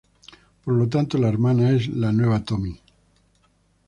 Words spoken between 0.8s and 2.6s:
tanto, la hermana es la nueva